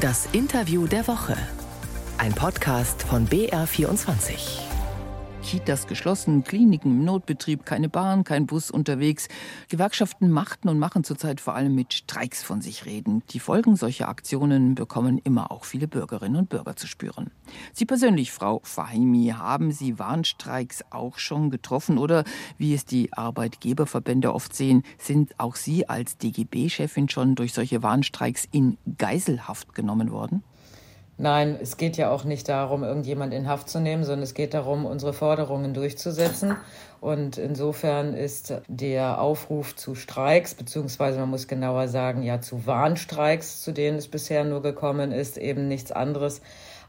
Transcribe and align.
Das 0.00 0.28
Interview 0.32 0.86
der 0.86 1.08
Woche. 1.08 1.34
Ein 2.18 2.34
Podcast 2.34 3.02
von 3.02 3.26
BR24. 3.26 4.75
Kitas 5.46 5.86
geschlossen, 5.86 6.42
Kliniken 6.42 6.90
im 6.90 7.04
Notbetrieb, 7.04 7.64
keine 7.64 7.88
Bahn, 7.88 8.24
kein 8.24 8.46
Bus 8.46 8.68
unterwegs. 8.68 9.28
Gewerkschaften 9.68 10.28
machten 10.28 10.68
und 10.68 10.80
machen 10.80 11.04
zurzeit 11.04 11.40
vor 11.40 11.54
allem 11.54 11.72
mit 11.72 11.94
Streiks 11.94 12.42
von 12.42 12.60
sich 12.60 12.84
reden. 12.84 13.22
Die 13.30 13.38
Folgen 13.38 13.76
solcher 13.76 14.08
Aktionen 14.08 14.74
bekommen 14.74 15.18
immer 15.18 15.52
auch 15.52 15.64
viele 15.64 15.86
Bürgerinnen 15.86 16.34
und 16.34 16.48
Bürger 16.48 16.74
zu 16.74 16.88
spüren. 16.88 17.30
Sie 17.72 17.86
persönlich, 17.86 18.32
Frau 18.32 18.60
Fahimi, 18.64 19.34
haben 19.38 19.70
Sie 19.70 20.00
Warnstreiks 20.00 20.82
auch 20.90 21.18
schon 21.18 21.50
getroffen 21.50 21.96
oder 21.96 22.24
wie 22.58 22.74
es 22.74 22.84
die 22.84 23.12
Arbeitgeberverbände 23.12 24.34
oft 24.34 24.52
sehen, 24.52 24.82
sind 24.98 25.38
auch 25.38 25.54
Sie 25.54 25.88
als 25.88 26.18
DGB-Chefin 26.18 27.08
schon 27.08 27.36
durch 27.36 27.52
solche 27.52 27.84
Warnstreiks 27.84 28.48
in 28.50 28.78
Geiselhaft 28.98 29.76
genommen 29.76 30.10
worden? 30.10 30.42
Nein, 31.18 31.58
es 31.62 31.78
geht 31.78 31.96
ja 31.96 32.10
auch 32.10 32.24
nicht 32.24 32.46
darum, 32.50 32.84
irgendjemand 32.84 33.32
in 33.32 33.48
Haft 33.48 33.70
zu 33.70 33.80
nehmen, 33.80 34.04
sondern 34.04 34.22
es 34.22 34.34
geht 34.34 34.52
darum, 34.52 34.84
unsere 34.84 35.14
Forderungen 35.14 35.72
durchzusetzen. 35.72 36.56
Und 37.00 37.38
insofern 37.38 38.12
ist 38.12 38.54
der 38.68 39.18
Aufruf 39.20 39.74
zu 39.76 39.94
Streiks, 39.94 40.54
beziehungsweise 40.54 41.18
man 41.18 41.30
muss 41.30 41.48
genauer 41.48 41.88
sagen, 41.88 42.22
ja 42.22 42.42
zu 42.42 42.66
Warnstreiks, 42.66 43.62
zu 43.62 43.72
denen 43.72 43.96
es 43.96 44.08
bisher 44.08 44.44
nur 44.44 44.60
gekommen 44.60 45.10
ist, 45.10 45.38
eben 45.38 45.68
nichts 45.68 45.90
anderes 45.90 46.42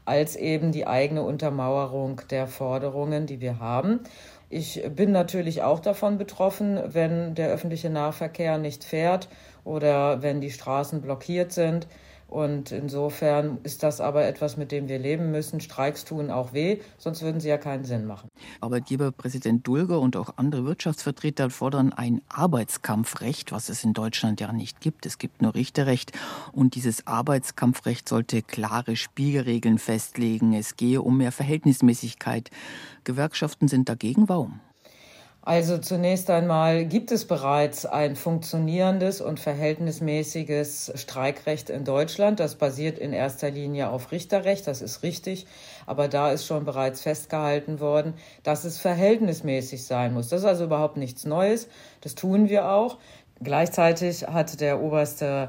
als 0.04 0.36
eben 0.36 0.72
die 0.72 0.86
eigene 0.86 1.22
Untermauerung 1.22 2.22
der 2.30 2.46
Forderungen, 2.46 3.26
die 3.26 3.40
wir 3.40 3.60
haben. 3.60 4.00
Ich 4.48 4.82
bin 4.94 5.12
natürlich 5.12 5.62
auch 5.62 5.80
davon 5.80 6.16
betroffen, 6.16 6.80
wenn 6.86 7.34
der 7.34 7.50
öffentliche 7.50 7.90
Nahverkehr 7.90 8.56
nicht 8.56 8.84
fährt 8.84 9.28
oder 9.64 10.22
wenn 10.22 10.40
die 10.40 10.50
Straßen 10.50 11.02
blockiert 11.02 11.52
sind. 11.52 11.86
Und 12.28 12.72
insofern 12.72 13.56
ist 13.62 13.82
das 13.82 14.02
aber 14.02 14.26
etwas, 14.26 14.58
mit 14.58 14.70
dem 14.70 14.86
wir 14.86 14.98
leben 14.98 15.30
müssen. 15.30 15.60
Streiks 15.60 16.04
tun 16.04 16.30
auch 16.30 16.52
weh, 16.52 16.78
sonst 16.98 17.22
würden 17.22 17.40
sie 17.40 17.48
ja 17.48 17.56
keinen 17.56 17.84
Sinn 17.84 18.06
machen. 18.06 18.28
Arbeitgeberpräsident 18.60 19.66
Dulger 19.66 19.98
und 19.98 20.14
auch 20.14 20.34
andere 20.36 20.66
Wirtschaftsvertreter 20.66 21.48
fordern 21.48 21.94
ein 21.94 22.20
Arbeitskampfrecht, 22.28 23.50
was 23.50 23.70
es 23.70 23.82
in 23.82 23.94
Deutschland 23.94 24.42
ja 24.42 24.52
nicht 24.52 24.82
gibt. 24.82 25.06
Es 25.06 25.16
gibt 25.16 25.40
nur 25.40 25.54
Richterrecht. 25.54 26.12
Und 26.52 26.74
dieses 26.74 27.06
Arbeitskampfrecht 27.06 28.06
sollte 28.06 28.42
klare 28.42 28.96
Spielregeln 28.96 29.78
festlegen. 29.78 30.52
Es 30.52 30.76
gehe 30.76 31.00
um 31.00 31.16
mehr 31.16 31.32
Verhältnismäßigkeit. 31.32 32.50
Gewerkschaften 33.04 33.68
sind 33.68 33.88
dagegen. 33.88 34.28
Warum? 34.28 34.60
Also 35.48 35.78
zunächst 35.78 36.28
einmal 36.28 36.84
gibt 36.84 37.10
es 37.10 37.24
bereits 37.24 37.86
ein 37.86 38.16
funktionierendes 38.16 39.22
und 39.22 39.40
verhältnismäßiges 39.40 40.92
Streikrecht 40.94 41.70
in 41.70 41.86
Deutschland. 41.86 42.38
Das 42.38 42.56
basiert 42.56 42.98
in 42.98 43.14
erster 43.14 43.50
Linie 43.50 43.88
auf 43.88 44.12
Richterrecht, 44.12 44.66
das 44.66 44.82
ist 44.82 45.02
richtig, 45.02 45.46
aber 45.86 46.06
da 46.08 46.32
ist 46.32 46.44
schon 46.44 46.66
bereits 46.66 47.00
festgehalten 47.00 47.80
worden, 47.80 48.12
dass 48.42 48.64
es 48.64 48.76
verhältnismäßig 48.76 49.86
sein 49.86 50.12
muss. 50.12 50.28
Das 50.28 50.40
ist 50.40 50.46
also 50.46 50.64
überhaupt 50.64 50.98
nichts 50.98 51.24
Neues, 51.24 51.68
das 52.02 52.14
tun 52.14 52.50
wir 52.50 52.70
auch. 52.70 52.98
Gleichzeitig 53.42 54.26
hat 54.26 54.60
der 54.60 54.82
oberste 54.82 55.48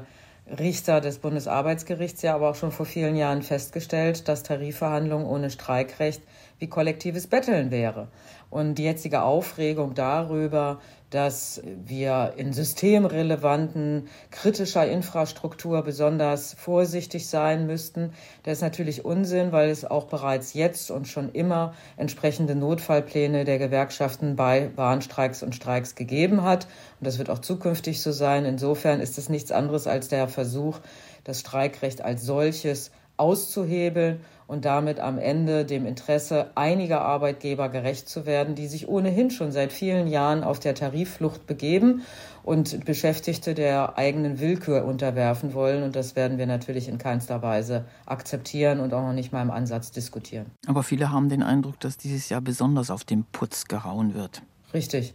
Richter 0.58 1.02
des 1.02 1.18
Bundesarbeitsgerichts 1.18 2.22
ja 2.22 2.34
aber 2.34 2.48
auch 2.48 2.54
schon 2.54 2.72
vor 2.72 2.86
vielen 2.86 3.16
Jahren 3.16 3.42
festgestellt, 3.42 4.28
dass 4.28 4.44
Tarifverhandlungen 4.44 5.26
ohne 5.26 5.50
Streikrecht 5.50 6.22
wie 6.60 6.68
kollektives 6.68 7.26
Betteln 7.26 7.70
wäre. 7.70 8.08
Und 8.50 8.76
die 8.76 8.84
jetzige 8.84 9.22
Aufregung 9.22 9.94
darüber, 9.94 10.80
dass 11.08 11.60
wir 11.64 12.34
in 12.36 12.52
systemrelevanten, 12.52 14.08
kritischer 14.30 14.88
Infrastruktur 14.88 15.82
besonders 15.82 16.54
vorsichtig 16.54 17.28
sein 17.28 17.66
müssten, 17.66 18.12
das 18.44 18.58
ist 18.58 18.62
natürlich 18.62 19.04
Unsinn, 19.04 19.50
weil 19.50 19.70
es 19.70 19.84
auch 19.84 20.04
bereits 20.04 20.54
jetzt 20.54 20.90
und 20.90 21.08
schon 21.08 21.32
immer 21.32 21.74
entsprechende 21.96 22.54
Notfallpläne 22.54 23.44
der 23.44 23.58
Gewerkschaften 23.58 24.36
bei 24.36 24.70
Warnstreiks 24.76 25.42
und 25.42 25.54
Streiks 25.54 25.94
gegeben 25.94 26.42
hat. 26.44 26.66
Und 27.00 27.06
das 27.06 27.18
wird 27.18 27.30
auch 27.30 27.40
zukünftig 27.40 28.02
so 28.02 28.12
sein. 28.12 28.44
Insofern 28.44 29.00
ist 29.00 29.18
es 29.18 29.28
nichts 29.28 29.50
anderes 29.50 29.86
als 29.86 30.08
der 30.08 30.28
Versuch, 30.28 30.78
das 31.24 31.40
Streikrecht 31.40 32.02
als 32.02 32.22
solches 32.22 32.90
auszuhebeln 33.16 34.20
und 34.50 34.64
damit 34.64 34.98
am 34.98 35.16
Ende 35.18 35.64
dem 35.64 35.86
Interesse 35.86 36.50
einiger 36.56 37.02
Arbeitgeber 37.02 37.68
gerecht 37.68 38.08
zu 38.08 38.26
werden, 38.26 38.56
die 38.56 38.66
sich 38.66 38.88
ohnehin 38.88 39.30
schon 39.30 39.52
seit 39.52 39.72
vielen 39.72 40.08
Jahren 40.08 40.42
auf 40.42 40.58
der 40.58 40.74
Tarifflucht 40.74 41.46
begeben 41.46 42.02
und 42.42 42.84
Beschäftigte 42.84 43.54
der 43.54 43.96
eigenen 43.96 44.40
Willkür 44.40 44.84
unterwerfen 44.86 45.54
wollen. 45.54 45.84
Und 45.84 45.94
das 45.94 46.16
werden 46.16 46.36
wir 46.36 46.46
natürlich 46.46 46.88
in 46.88 46.98
keinster 46.98 47.42
Weise 47.42 47.84
akzeptieren 48.06 48.80
und 48.80 48.92
auch 48.92 49.02
noch 49.02 49.12
nicht 49.12 49.32
mal 49.32 49.42
im 49.42 49.52
Ansatz 49.52 49.92
diskutieren. 49.92 50.46
Aber 50.66 50.82
viele 50.82 51.12
haben 51.12 51.28
den 51.28 51.44
Eindruck, 51.44 51.78
dass 51.78 51.96
dieses 51.96 52.28
Jahr 52.28 52.40
besonders 52.40 52.90
auf 52.90 53.04
den 53.04 53.24
Putz 53.30 53.66
gehauen 53.66 54.14
wird. 54.14 54.42
Richtig. 54.74 55.14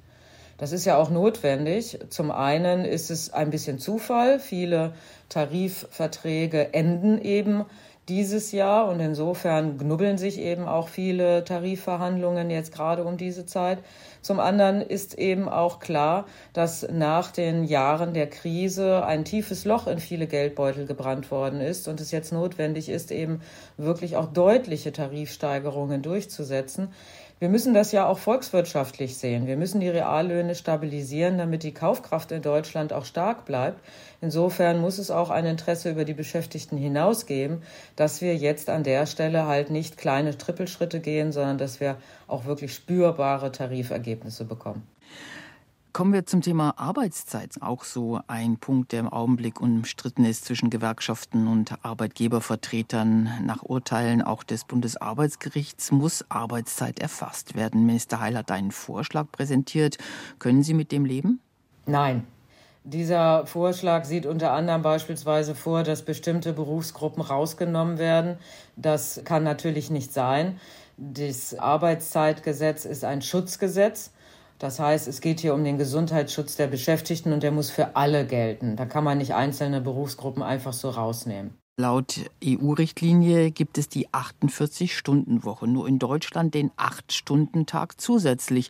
Das 0.57 0.71
ist 0.71 0.85
ja 0.85 0.95
auch 0.95 1.09
notwendig. 1.09 1.99
Zum 2.07 2.31
einen 2.31 2.85
ist 2.85 3.11
es 3.11 3.33
ein 3.33 3.49
bisschen 3.49 3.79
Zufall. 3.79 4.39
Viele 4.39 4.93
Tarifverträge 5.27 6.73
enden 6.73 7.17
eben 7.17 7.65
dieses 8.07 8.51
Jahr 8.51 8.87
und 8.87 8.99
insofern 8.99 9.77
knubbeln 9.77 10.17
sich 10.17 10.39
eben 10.39 10.67
auch 10.67 10.89
viele 10.89 11.43
Tarifverhandlungen 11.43 12.51
jetzt 12.51 12.71
gerade 12.71 13.03
um 13.03 13.17
diese 13.17 13.45
Zeit. 13.45 13.79
Zum 14.21 14.39
anderen 14.39 14.81
ist 14.81 15.17
eben 15.17 15.49
auch 15.49 15.79
klar, 15.79 16.25
dass 16.53 16.87
nach 16.91 17.31
den 17.31 17.63
Jahren 17.63 18.13
der 18.13 18.29
Krise 18.29 19.05
ein 19.05 19.25
tiefes 19.25 19.65
Loch 19.65 19.87
in 19.87 19.99
viele 19.99 20.27
Geldbeutel 20.27 20.85
gebrannt 20.85 21.31
worden 21.31 21.61
ist 21.61 21.87
und 21.87 21.99
es 21.99 22.11
jetzt 22.11 22.31
notwendig 22.31 22.89
ist, 22.89 23.11
eben 23.11 23.41
wirklich 23.77 24.17
auch 24.17 24.27
deutliche 24.27 24.91
Tarifsteigerungen 24.91 26.01
durchzusetzen. 26.01 26.89
Wir 27.37 27.49
müssen 27.49 27.73
das 27.73 27.91
ja 27.91 28.07
auch 28.07 28.17
volkswirtschaftlich 28.17 29.17
sehen. 29.17 29.45
Wir 29.45 29.57
müssen 29.57 29.81
die 29.81 29.89
Reallöhne 29.89 30.55
stabilisieren, 30.55 31.37
damit 31.37 31.63
die 31.63 31.73
Kaufkraft 31.73 32.31
in 32.31 32.41
Deutschland 32.41 32.93
auch 32.93 33.03
stark 33.03 33.43
bleibt. 33.43 33.83
Insofern 34.21 34.79
muss 34.79 34.99
es 34.99 35.11
auch 35.11 35.29
ein 35.29 35.45
Interesse 35.45 35.91
über 35.91 36.05
die 36.05 36.13
Beschäftigten 36.13 36.77
hinausgeben, 36.77 37.61
dass 37.97 38.21
wir 38.21 38.37
jetzt 38.37 38.69
an 38.69 38.83
der 38.83 39.05
Stelle 39.05 39.47
halt 39.47 39.69
nicht 39.69 39.97
kleine 39.97 40.37
Trippelschritte 40.37 41.01
gehen, 41.01 41.33
sondern 41.33 41.57
dass 41.57 41.81
wir 41.81 41.97
auch 42.27 42.45
wirklich 42.45 42.73
spürbare 42.73 43.51
Tarifergebnisse 43.51 44.45
bekommen. 44.45 44.87
Kommen 45.95 46.11
wir 46.11 46.25
zum 46.25 46.41
Thema 46.41 46.73
Arbeitszeit. 46.75 47.51
Auch 47.61 47.85
so 47.85 48.19
ein 48.27 48.57
Punkt, 48.57 48.91
der 48.91 48.99
im 48.99 49.07
Augenblick 49.07 49.61
umstritten 49.61 50.25
ist 50.25 50.43
zwischen 50.43 50.69
Gewerkschaften 50.69 51.47
und 51.47 51.73
Arbeitgebervertretern. 51.85 53.45
Nach 53.45 53.63
Urteilen 53.63 54.21
auch 54.21 54.43
des 54.43 54.65
Bundesarbeitsgerichts 54.65 55.93
muss 55.93 56.25
Arbeitszeit 56.27 56.99
erfasst 56.99 57.55
werden. 57.55 57.85
Minister 57.85 58.19
Heil 58.19 58.37
hat 58.37 58.51
einen 58.51 58.71
Vorschlag 58.71 59.31
präsentiert. 59.31 59.97
Können 60.37 60.63
Sie 60.63 60.73
mit 60.73 60.91
dem 60.91 61.05
leben? 61.05 61.39
Nein. 61.85 62.27
Dieser 62.83 63.45
Vorschlag 63.45 64.03
sieht 64.03 64.25
unter 64.25 64.51
anderem 64.51 64.81
beispielsweise 64.81 65.55
vor, 65.55 65.83
dass 65.83 66.01
bestimmte 66.01 66.51
Berufsgruppen 66.51 67.23
rausgenommen 67.23 67.99
werden. 67.99 68.35
Das 68.75 69.21
kann 69.23 69.43
natürlich 69.43 69.89
nicht 69.89 70.11
sein. 70.11 70.59
Das 70.97 71.57
Arbeitszeitgesetz 71.57 72.83
ist 72.83 73.05
ein 73.05 73.21
Schutzgesetz. 73.21 74.11
Das 74.59 74.79
heißt, 74.79 75.07
es 75.07 75.21
geht 75.21 75.41
hier 75.41 75.53
um 75.53 75.63
den 75.63 75.77
Gesundheitsschutz 75.77 76.55
der 76.55 76.67
Beschäftigten 76.67 77.33
und 77.33 77.43
der 77.43 77.51
muss 77.51 77.69
für 77.69 77.95
alle 77.95 78.25
gelten. 78.25 78.75
Da 78.75 78.85
kann 78.85 79.03
man 79.03 79.17
nicht 79.17 79.33
einzelne 79.33 79.81
Berufsgruppen 79.81 80.41
einfach 80.41 80.73
so 80.73 80.89
rausnehmen. 80.89 81.53
Laut 81.77 82.21
EU-Richtlinie 82.41 83.51
gibt 83.51 83.77
es 83.77 83.89
die 83.89 84.07
48-Stunden-Woche, 84.07 85.67
nur 85.67 85.89
in 85.89 85.99
Deutschland 85.99 86.53
den 86.53 86.71
8-Stunden-Tag 86.71 87.99
zusätzlich. 87.99 88.69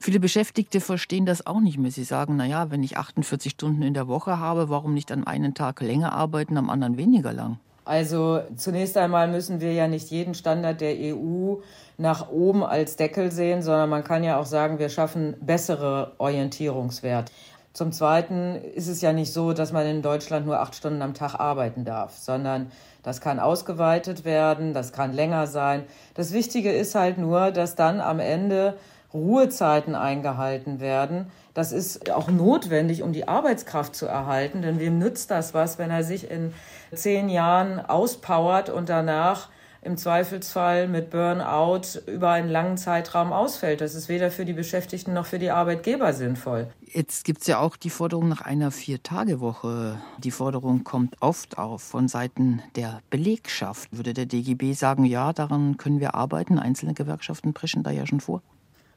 Viele 0.00 0.18
Beschäftigte 0.18 0.80
verstehen 0.80 1.26
das 1.26 1.46
auch 1.46 1.60
nicht 1.60 1.76
mehr. 1.76 1.90
Sie 1.90 2.04
sagen, 2.04 2.36
na 2.36 2.46
ja, 2.46 2.70
wenn 2.70 2.82
ich 2.82 2.96
48 2.96 3.52
Stunden 3.52 3.82
in 3.82 3.92
der 3.92 4.08
Woche 4.08 4.38
habe, 4.38 4.70
warum 4.70 4.94
nicht 4.94 5.12
an 5.12 5.26
einem 5.26 5.52
Tag 5.52 5.82
länger 5.82 6.14
arbeiten, 6.14 6.56
am 6.56 6.70
anderen 6.70 6.96
weniger 6.96 7.34
lang? 7.34 7.58
Also 7.88 8.42
zunächst 8.54 8.98
einmal 8.98 9.28
müssen 9.28 9.62
wir 9.62 9.72
ja 9.72 9.88
nicht 9.88 10.10
jeden 10.10 10.34
Standard 10.34 10.82
der 10.82 10.94
EU 10.94 11.54
nach 11.96 12.28
oben 12.28 12.62
als 12.62 12.96
Deckel 12.96 13.32
sehen, 13.32 13.62
sondern 13.62 13.88
man 13.88 14.04
kann 14.04 14.22
ja 14.22 14.38
auch 14.38 14.44
sagen, 14.44 14.78
wir 14.78 14.90
schaffen 14.90 15.34
bessere 15.40 16.12
Orientierungswerte. 16.18 17.32
Zum 17.72 17.90
Zweiten 17.92 18.56
ist 18.74 18.88
es 18.88 19.00
ja 19.00 19.14
nicht 19.14 19.32
so, 19.32 19.54
dass 19.54 19.72
man 19.72 19.86
in 19.86 20.02
Deutschland 20.02 20.44
nur 20.44 20.60
acht 20.60 20.74
Stunden 20.74 21.00
am 21.00 21.14
Tag 21.14 21.36
arbeiten 21.36 21.86
darf, 21.86 22.14
sondern 22.18 22.70
das 23.02 23.22
kann 23.22 23.40
ausgeweitet 23.40 24.26
werden, 24.26 24.74
das 24.74 24.92
kann 24.92 25.14
länger 25.14 25.46
sein. 25.46 25.84
Das 26.12 26.34
Wichtige 26.34 26.70
ist 26.70 26.94
halt 26.94 27.16
nur, 27.16 27.52
dass 27.52 27.74
dann 27.74 28.02
am 28.02 28.20
Ende 28.20 28.76
Ruhezeiten 29.12 29.94
eingehalten 29.94 30.80
werden. 30.80 31.30
Das 31.54 31.72
ist 31.72 32.10
auch 32.10 32.28
notwendig, 32.28 33.02
um 33.02 33.12
die 33.12 33.26
Arbeitskraft 33.26 33.96
zu 33.96 34.06
erhalten, 34.06 34.62
denn 34.62 34.78
wem 34.78 34.98
nützt 34.98 35.30
das 35.30 35.54
was, 35.54 35.78
wenn 35.78 35.90
er 35.90 36.04
sich 36.04 36.30
in 36.30 36.52
zehn 36.94 37.28
Jahren 37.28 37.80
auspowert 37.80 38.70
und 38.70 38.88
danach 38.88 39.48
im 39.80 39.96
Zweifelsfall 39.96 40.88
mit 40.88 41.10
Burnout 41.10 42.00
über 42.06 42.30
einen 42.30 42.48
langen 42.48 42.76
Zeitraum 42.76 43.32
ausfällt. 43.32 43.80
Das 43.80 43.94
ist 43.94 44.08
weder 44.08 44.30
für 44.30 44.44
die 44.44 44.52
Beschäftigten 44.52 45.12
noch 45.14 45.26
für 45.26 45.38
die 45.38 45.50
Arbeitgeber 45.50 46.12
sinnvoll. 46.12 46.68
Jetzt 46.92 47.24
gibt 47.24 47.42
es 47.42 47.46
ja 47.46 47.60
auch 47.60 47.76
die 47.76 47.90
Forderung 47.90 48.28
nach 48.28 48.40
einer 48.40 48.70
Vier-Tage-Woche. 48.70 50.00
Die 50.18 50.30
Forderung 50.30 50.84
kommt 50.84 51.16
oft 51.20 51.58
auf 51.58 51.82
von 51.82 52.08
Seiten 52.08 52.62
der 52.76 53.00
Belegschaft. 53.10 53.88
Würde 53.96 54.14
der 54.14 54.26
DGB 54.26 54.72
sagen, 54.72 55.04
ja, 55.04 55.32
daran 55.32 55.76
können 55.76 56.00
wir 56.00 56.14
arbeiten? 56.14 56.58
Einzelne 56.58 56.94
Gewerkschaften 56.94 57.54
preschen 57.54 57.82
da 57.82 57.90
ja 57.90 58.06
schon 58.06 58.20
vor. 58.20 58.42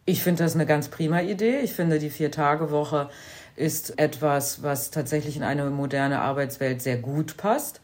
Ich 0.05 0.23
finde 0.23 0.43
das 0.43 0.55
eine 0.55 0.65
ganz 0.65 0.89
prima 0.89 1.21
Idee. 1.21 1.59
Ich 1.59 1.73
finde, 1.73 1.99
die 1.99 2.09
Vier-Tage-Woche 2.09 3.09
ist 3.55 3.99
etwas, 3.99 4.63
was 4.63 4.91
tatsächlich 4.91 5.37
in 5.37 5.43
eine 5.43 5.69
moderne 5.69 6.19
Arbeitswelt 6.19 6.81
sehr 6.81 6.97
gut 6.97 7.37
passt. 7.37 7.81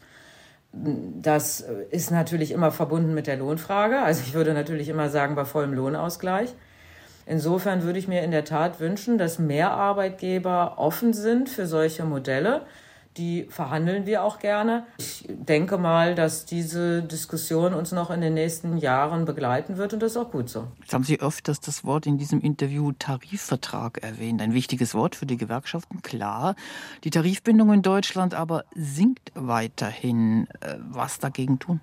Das 0.72 1.64
ist 1.90 2.10
natürlich 2.10 2.50
immer 2.50 2.72
verbunden 2.72 3.14
mit 3.14 3.26
der 3.26 3.36
Lohnfrage. 3.36 4.00
Also 4.00 4.22
ich 4.26 4.34
würde 4.34 4.52
natürlich 4.52 4.88
immer 4.88 5.08
sagen, 5.08 5.34
bei 5.34 5.44
vollem 5.44 5.72
Lohnausgleich. 5.72 6.54
Insofern 7.26 7.82
würde 7.82 7.98
ich 7.98 8.08
mir 8.08 8.22
in 8.22 8.30
der 8.30 8.44
Tat 8.44 8.80
wünschen, 8.80 9.18
dass 9.18 9.38
mehr 9.38 9.70
Arbeitgeber 9.70 10.74
offen 10.78 11.12
sind 11.12 11.48
für 11.48 11.66
solche 11.66 12.04
Modelle 12.04 12.62
die 13.18 13.46
verhandeln 13.50 14.06
wir 14.06 14.22
auch 14.22 14.38
gerne. 14.38 14.86
Ich 14.98 15.24
denke 15.28 15.76
mal, 15.76 16.14
dass 16.14 16.44
diese 16.44 17.02
Diskussion 17.02 17.74
uns 17.74 17.92
noch 17.92 18.10
in 18.10 18.20
den 18.20 18.34
nächsten 18.34 18.78
Jahren 18.78 19.24
begleiten 19.24 19.76
wird 19.76 19.92
und 19.92 20.00
das 20.00 20.12
ist 20.12 20.16
auch 20.16 20.30
gut 20.30 20.48
so. 20.48 20.68
Jetzt 20.80 20.94
haben 20.94 21.04
Sie 21.04 21.20
öfters 21.20 21.60
das 21.60 21.84
Wort 21.84 22.06
in 22.06 22.16
diesem 22.16 22.40
Interview 22.40 22.92
Tarifvertrag 22.98 23.98
erwähnt. 24.02 24.40
Ein 24.40 24.54
wichtiges 24.54 24.94
Wort 24.94 25.16
für 25.16 25.26
die 25.26 25.36
Gewerkschaften, 25.36 26.02
klar. 26.02 26.54
Die 27.04 27.10
Tarifbindung 27.10 27.72
in 27.72 27.82
Deutschland 27.82 28.34
aber 28.34 28.64
sinkt 28.74 29.32
weiterhin. 29.34 30.46
Äh, 30.60 30.76
was 30.80 31.18
dagegen 31.18 31.58
tun? 31.58 31.80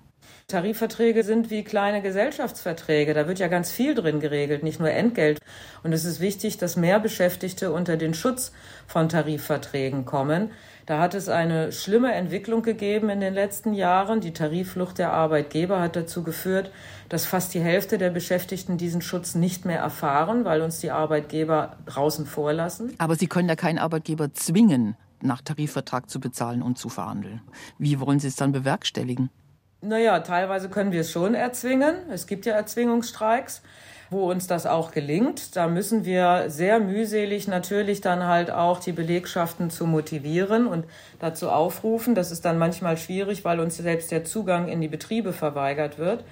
Tarifverträge 0.48 1.24
sind 1.24 1.50
wie 1.50 1.64
kleine 1.64 2.02
Gesellschaftsverträge. 2.02 3.14
Da 3.14 3.26
wird 3.26 3.38
ja 3.38 3.48
ganz 3.48 3.70
viel 3.70 3.94
drin 3.94 4.20
geregelt, 4.20 4.62
nicht 4.62 4.78
nur 4.78 4.90
Entgelt. 4.90 5.40
Und 5.82 5.92
es 5.92 6.04
ist 6.04 6.20
wichtig, 6.20 6.58
dass 6.58 6.76
mehr 6.76 7.00
Beschäftigte 7.00 7.72
unter 7.72 7.96
den 7.96 8.14
Schutz 8.14 8.52
von 8.86 9.08
Tarifverträgen 9.08 10.04
kommen. 10.04 10.50
Da 10.86 11.00
hat 11.00 11.14
es 11.14 11.28
eine 11.28 11.72
schlimme 11.72 12.14
Entwicklung 12.14 12.62
gegeben 12.62 13.08
in 13.08 13.18
den 13.18 13.34
letzten 13.34 13.74
Jahren. 13.74 14.20
Die 14.20 14.32
Tariflucht 14.32 14.98
der 14.98 15.12
Arbeitgeber 15.12 15.80
hat 15.80 15.96
dazu 15.96 16.22
geführt, 16.22 16.70
dass 17.08 17.26
fast 17.26 17.54
die 17.54 17.60
Hälfte 17.60 17.98
der 17.98 18.10
Beschäftigten 18.10 18.78
diesen 18.78 19.02
Schutz 19.02 19.34
nicht 19.34 19.64
mehr 19.64 19.80
erfahren, 19.80 20.44
weil 20.44 20.62
uns 20.62 20.78
die 20.78 20.92
Arbeitgeber 20.92 21.76
draußen 21.86 22.24
vorlassen. 22.24 22.94
Aber 22.98 23.16
Sie 23.16 23.26
können 23.26 23.48
ja 23.48 23.56
keinen 23.56 23.78
Arbeitgeber 23.78 24.32
zwingen, 24.32 24.94
nach 25.20 25.42
Tarifvertrag 25.42 26.08
zu 26.08 26.20
bezahlen 26.20 26.62
und 26.62 26.78
zu 26.78 26.88
verhandeln. 26.88 27.40
Wie 27.78 27.98
wollen 27.98 28.20
Sie 28.20 28.28
es 28.28 28.36
dann 28.36 28.52
bewerkstelligen? 28.52 29.30
Naja, 29.80 30.20
teilweise 30.20 30.68
können 30.68 30.92
wir 30.92 31.02
es 31.02 31.10
schon 31.10 31.34
erzwingen. 31.34 31.94
Es 32.10 32.26
gibt 32.26 32.46
ja 32.46 32.54
Erzwingungsstreiks 32.54 33.62
wo 34.10 34.30
uns 34.30 34.46
das 34.46 34.66
auch 34.66 34.92
gelingt. 34.92 35.56
Da 35.56 35.66
müssen 35.66 36.04
wir 36.04 36.44
sehr 36.48 36.80
mühselig 36.80 37.48
natürlich 37.48 38.00
dann 38.00 38.24
halt 38.24 38.50
auch 38.50 38.78
die 38.78 38.92
Belegschaften 38.92 39.70
zu 39.70 39.86
motivieren 39.86 40.66
und 40.66 40.86
dazu 41.18 41.50
aufrufen. 41.50 42.14
Das 42.14 42.30
ist 42.30 42.44
dann 42.44 42.58
manchmal 42.58 42.96
schwierig, 42.96 43.44
weil 43.44 43.60
uns 43.60 43.76
selbst 43.76 44.10
der 44.12 44.24
Zugang 44.24 44.68
in 44.68 44.80
die 44.80 44.88
Betriebe 44.88 45.32
verweigert 45.32 45.98
wird. 45.98 46.24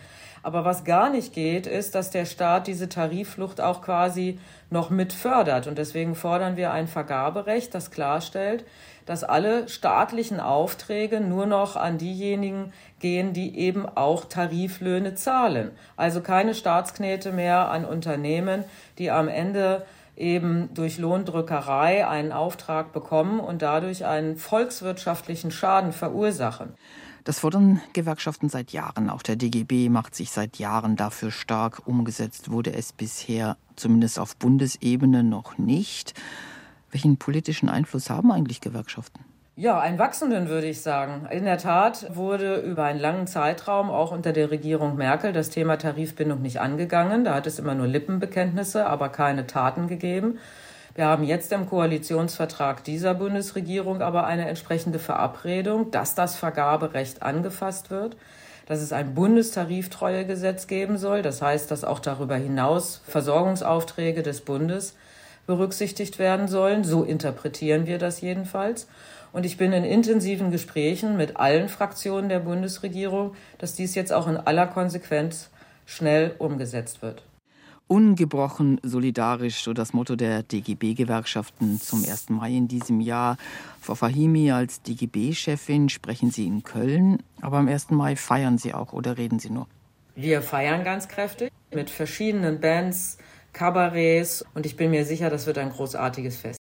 Aber 0.44 0.66
was 0.66 0.84
gar 0.84 1.08
nicht 1.08 1.32
geht, 1.32 1.66
ist, 1.66 1.94
dass 1.94 2.10
der 2.10 2.26
Staat 2.26 2.66
diese 2.66 2.90
Tarifflucht 2.90 3.62
auch 3.62 3.80
quasi 3.80 4.38
noch 4.68 4.90
mit 4.90 5.14
fördert. 5.14 5.66
Und 5.66 5.78
deswegen 5.78 6.14
fordern 6.14 6.58
wir 6.58 6.70
ein 6.70 6.86
Vergaberecht, 6.86 7.74
das 7.74 7.90
klarstellt, 7.90 8.66
dass 9.06 9.24
alle 9.24 9.70
staatlichen 9.70 10.40
Aufträge 10.40 11.20
nur 11.20 11.46
noch 11.46 11.76
an 11.76 11.96
diejenigen 11.96 12.74
gehen, 13.00 13.32
die 13.32 13.58
eben 13.58 13.88
auch 13.88 14.26
Tariflöhne 14.26 15.14
zahlen. 15.14 15.70
Also 15.96 16.20
keine 16.20 16.54
Staatsknete 16.54 17.32
mehr 17.32 17.70
an 17.70 17.86
Unternehmen, 17.86 18.64
die 18.98 19.10
am 19.10 19.28
Ende 19.28 19.86
eben 20.14 20.68
durch 20.74 20.98
Lohndrückerei 20.98 22.06
einen 22.06 22.32
Auftrag 22.32 22.92
bekommen 22.92 23.40
und 23.40 23.62
dadurch 23.62 24.04
einen 24.04 24.36
volkswirtschaftlichen 24.36 25.50
Schaden 25.50 25.92
verursachen. 25.92 26.74
Das 27.24 27.38
fordern 27.38 27.80
Gewerkschaften 27.94 28.50
seit 28.50 28.72
Jahren. 28.72 29.08
Auch 29.08 29.22
der 29.22 29.36
DGB 29.36 29.88
macht 29.88 30.14
sich 30.14 30.30
seit 30.30 30.58
Jahren 30.58 30.94
dafür 30.94 31.30
stark. 31.30 31.86
Umgesetzt 31.86 32.50
wurde 32.50 32.74
es 32.74 32.92
bisher 32.92 33.56
zumindest 33.76 34.18
auf 34.18 34.36
Bundesebene 34.36 35.24
noch 35.24 35.56
nicht. 35.56 36.12
Welchen 36.90 37.16
politischen 37.16 37.70
Einfluss 37.70 38.10
haben 38.10 38.30
eigentlich 38.30 38.60
Gewerkschaften? 38.60 39.24
Ja, 39.56 39.80
einen 39.80 39.98
wachsenden 39.98 40.48
würde 40.48 40.66
ich 40.66 40.82
sagen. 40.82 41.26
In 41.30 41.44
der 41.44 41.58
Tat 41.58 42.14
wurde 42.14 42.56
über 42.56 42.84
einen 42.84 43.00
langen 43.00 43.26
Zeitraum 43.26 43.88
auch 43.88 44.12
unter 44.12 44.32
der 44.32 44.50
Regierung 44.50 44.96
Merkel 44.96 45.32
das 45.32 45.48
Thema 45.48 45.76
Tarifbindung 45.78 46.42
nicht 46.42 46.60
angegangen. 46.60 47.24
Da 47.24 47.34
hat 47.34 47.46
es 47.46 47.58
immer 47.58 47.74
nur 47.74 47.86
Lippenbekenntnisse, 47.86 48.84
aber 48.86 49.08
keine 49.08 49.46
Taten 49.46 49.86
gegeben. 49.86 50.38
Wir 50.96 51.06
haben 51.06 51.24
jetzt 51.24 51.50
im 51.50 51.68
Koalitionsvertrag 51.68 52.84
dieser 52.84 53.14
Bundesregierung 53.14 54.00
aber 54.00 54.26
eine 54.26 54.46
entsprechende 54.46 55.00
Verabredung, 55.00 55.90
dass 55.90 56.14
das 56.14 56.36
Vergaberecht 56.36 57.20
angefasst 57.20 57.90
wird, 57.90 58.16
dass 58.66 58.80
es 58.80 58.92
ein 58.92 59.12
Bundestariftreuegesetz 59.12 60.68
geben 60.68 60.96
soll. 60.96 61.22
Das 61.22 61.42
heißt, 61.42 61.68
dass 61.72 61.82
auch 61.82 61.98
darüber 61.98 62.36
hinaus 62.36 63.00
Versorgungsaufträge 63.08 64.22
des 64.22 64.42
Bundes 64.42 64.94
berücksichtigt 65.48 66.20
werden 66.20 66.46
sollen. 66.46 66.84
So 66.84 67.02
interpretieren 67.02 67.86
wir 67.88 67.98
das 67.98 68.20
jedenfalls. 68.20 68.86
Und 69.32 69.44
ich 69.44 69.56
bin 69.56 69.72
in 69.72 69.82
intensiven 69.82 70.52
Gesprächen 70.52 71.16
mit 71.16 71.36
allen 71.38 71.68
Fraktionen 71.68 72.28
der 72.28 72.38
Bundesregierung, 72.38 73.34
dass 73.58 73.74
dies 73.74 73.96
jetzt 73.96 74.12
auch 74.12 74.28
in 74.28 74.36
aller 74.36 74.68
Konsequenz 74.68 75.50
schnell 75.86 76.36
umgesetzt 76.38 77.02
wird. 77.02 77.24
Ungebrochen 77.86 78.80
solidarisch, 78.82 79.62
so 79.62 79.74
das 79.74 79.92
Motto 79.92 80.16
der 80.16 80.42
DGB-Gewerkschaften 80.42 81.80
zum 81.80 82.02
1. 82.02 82.30
Mai 82.30 82.52
in 82.52 82.66
diesem 82.66 83.00
Jahr. 83.00 83.36
Frau 83.80 83.94
Fahimi, 83.94 84.50
als 84.50 84.82
DGB-Chefin 84.82 85.90
sprechen 85.90 86.30
Sie 86.30 86.46
in 86.46 86.62
Köln, 86.62 87.22
aber 87.42 87.58
am 87.58 87.68
1. 87.68 87.90
Mai 87.90 88.16
feiern 88.16 88.56
Sie 88.56 88.72
auch 88.72 88.92
oder 88.92 89.18
reden 89.18 89.38
Sie 89.38 89.50
nur? 89.50 89.66
Wir 90.16 90.42
feiern 90.42 90.84
ganz 90.84 91.08
kräftig 91.08 91.50
mit 91.72 91.90
verschiedenen 91.90 92.60
Bands, 92.60 93.18
Kabarets 93.52 94.44
und 94.54 94.66
ich 94.66 94.76
bin 94.76 94.90
mir 94.90 95.04
sicher, 95.04 95.30
das 95.30 95.46
wird 95.46 95.58
ein 95.58 95.70
großartiges 95.70 96.36
Fest. 96.36 96.52